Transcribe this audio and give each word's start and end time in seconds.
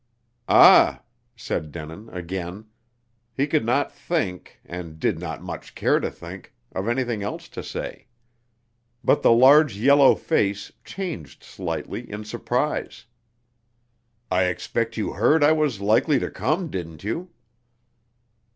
"Ah!" 0.49 1.03
said 1.35 1.71
Denin 1.71 2.09
again. 2.09 2.65
He 3.37 3.45
could 3.45 3.63
not 3.63 3.91
think 3.91 4.59
and 4.65 4.99
did 4.99 5.19
not 5.19 5.43
much 5.43 5.75
care 5.75 5.99
to 5.99 6.09
think 6.09 6.55
of 6.71 6.87
anything 6.87 7.21
else 7.21 7.47
to 7.49 7.61
say. 7.61 8.07
But 9.03 9.21
the 9.21 9.31
large 9.31 9.77
yellow 9.77 10.15
face 10.15 10.71
changed 10.83 11.43
slightly, 11.43 12.09
in 12.11 12.25
surprise. 12.25 13.05
"I 14.31 14.45
expect 14.45 14.97
you 14.97 15.13
heard 15.13 15.43
I 15.43 15.51
was 15.51 15.81
likely 15.81 16.17
to 16.17 16.31
come, 16.31 16.71
didn't 16.71 17.03
you?" 17.03 17.29